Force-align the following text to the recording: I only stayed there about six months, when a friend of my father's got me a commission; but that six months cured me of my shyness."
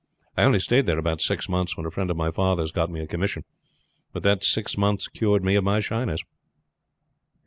I 0.35 0.45
only 0.45 0.57
stayed 0.57 0.87
there 0.87 0.97
about 0.97 1.21
six 1.21 1.47
months, 1.47 1.77
when 1.77 1.85
a 1.85 1.91
friend 1.91 2.09
of 2.09 2.17
my 2.17 2.31
father's 2.31 2.71
got 2.71 2.89
me 2.89 3.01
a 3.01 3.05
commission; 3.05 3.43
but 4.11 4.23
that 4.23 4.43
six 4.43 4.75
months 4.75 5.07
cured 5.07 5.43
me 5.43 5.53
of 5.53 5.63
my 5.63 5.79
shyness." 5.79 6.21